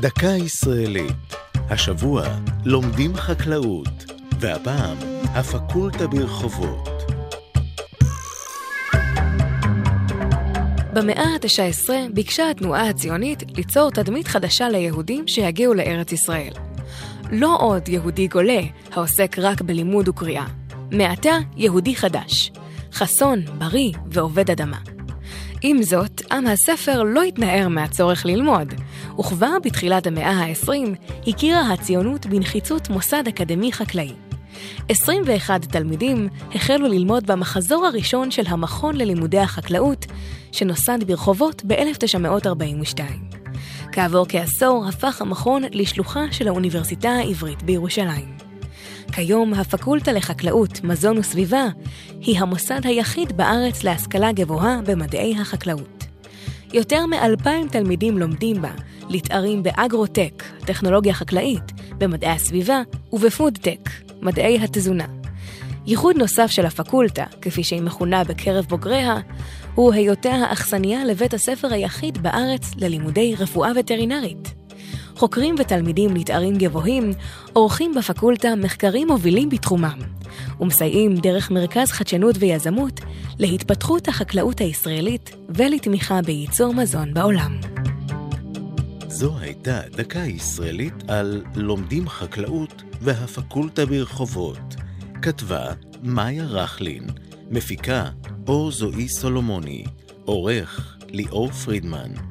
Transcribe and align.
דקה 0.00 0.26
ישראלית. 0.26 1.34
השבוע 1.54 2.24
לומדים 2.64 3.16
חקלאות, 3.16 4.12
והפעם 4.40 4.96
הפקולטה 5.24 6.06
ברחובות. 6.06 6.88
במאה 10.92 11.24
ה-19 11.24 11.90
ביקשה 12.14 12.50
התנועה 12.50 12.88
הציונית 12.88 13.42
ליצור 13.56 13.90
תדמית 13.90 14.28
חדשה 14.28 14.68
ליהודים 14.68 15.28
שיגיעו 15.28 15.74
לארץ 15.74 16.12
ישראל. 16.12 16.52
לא 17.32 17.56
עוד 17.60 17.88
יהודי 17.88 18.28
גולה, 18.28 18.60
העוסק 18.92 19.36
רק 19.38 19.60
בלימוד 19.60 20.08
וקריאה. 20.08 20.46
מעתה 20.90 21.38
יהודי 21.56 21.96
חדש, 21.96 22.52
חסון, 22.92 23.44
בריא 23.58 23.92
ועובד 24.06 24.50
אדמה. 24.50 24.78
עם 25.62 25.82
זאת, 25.82 26.22
עם 26.32 26.46
הספר 26.46 27.02
לא 27.02 27.22
התנער 27.22 27.68
מהצורך 27.68 28.26
ללמוד, 28.26 28.74
וכבר 29.20 29.56
בתחילת 29.64 30.06
המאה 30.06 30.30
ה-20 30.30 30.70
הכירה 31.26 31.72
הציונות 31.72 32.26
בנחיצות 32.26 32.90
מוסד 32.90 33.28
אקדמי 33.28 33.72
חקלאי. 33.72 34.12
21 34.88 35.64
תלמידים 35.64 36.28
החלו 36.54 36.88
ללמוד 36.88 37.26
במחזור 37.26 37.86
הראשון 37.86 38.30
של 38.30 38.42
המכון 38.46 38.96
ללימודי 38.96 39.38
החקלאות, 39.38 40.06
שנוסד 40.52 41.04
ברחובות 41.06 41.62
ב-1942. 41.66 43.00
כעבור 43.92 44.26
כעשור 44.28 44.84
הפך 44.88 45.22
המכון 45.22 45.62
לשלוחה 45.72 46.24
של 46.30 46.48
האוניברסיטה 46.48 47.10
העברית 47.10 47.62
בירושלים. 47.62 48.36
כיום 49.12 49.54
הפקולטה 49.54 50.12
לחקלאות, 50.12 50.84
מזון 50.84 51.18
וסביבה 51.18 51.64
היא 52.20 52.38
המוסד 52.38 52.80
היחיד 52.84 53.36
בארץ 53.36 53.84
להשכלה 53.84 54.32
גבוהה 54.32 54.80
במדעי 54.86 55.36
החקלאות. 55.40 55.99
יותר 56.72 57.06
מאלפיים 57.06 57.68
תלמידים 57.68 58.18
לומדים 58.18 58.62
בה, 58.62 58.70
לתארים 59.08 59.62
באגרוטק, 59.62 60.44
טכנולוגיה 60.66 61.14
חקלאית, 61.14 61.72
במדעי 61.98 62.30
הסביבה 62.30 62.82
ובפודטק, 63.12 63.90
מדעי 64.22 64.58
התזונה. 64.58 65.06
ייחוד 65.86 66.16
נוסף 66.16 66.46
של 66.46 66.66
הפקולטה, 66.66 67.24
כפי 67.42 67.64
שהיא 67.64 67.82
מכונה 67.82 68.24
בקרב 68.24 68.64
בוגריה, 68.64 69.16
הוא 69.74 69.92
היותה 69.92 70.32
האכסניה 70.32 71.04
לבית 71.04 71.34
הספר 71.34 71.72
היחיד 71.72 72.22
בארץ 72.22 72.70
ללימודי 72.76 73.34
רפואה 73.38 73.72
וטרינרית. 73.76 74.59
חוקרים 75.20 75.54
ותלמידים 75.58 76.16
לתארים 76.16 76.56
גבוהים 76.58 77.12
עורכים 77.52 77.94
בפקולטה 77.94 78.54
מחקרים 78.54 79.08
מובילים 79.08 79.48
בתחומם, 79.48 79.98
ומסייעים 80.60 81.14
דרך 81.14 81.50
מרכז 81.50 81.90
חדשנות 81.90 82.36
ויזמות 82.38 83.00
להתפתחות 83.38 84.08
החקלאות 84.08 84.60
הישראלית 84.60 85.36
ולתמיכה 85.48 86.22
בייצור 86.22 86.74
מזון 86.74 87.14
בעולם. 87.14 87.60
זו 89.08 89.38
הייתה 89.38 89.80
דקה 89.90 90.18
ישראלית 90.18 90.94
על 91.08 91.42
לומדים 91.54 92.08
חקלאות 92.08 92.82
והפקולטה 93.00 93.86
ברחובות. 93.86 94.74
כתבה 95.22 95.72
מאיה 96.02 96.44
רכלין, 96.44 97.06
מפיקה 97.50 98.04
אור 98.48 98.72
זועי 98.72 99.08
סולומוני, 99.08 99.84
עורך 100.24 100.98
ליאור 101.08 101.50
פרידמן. 101.50 102.29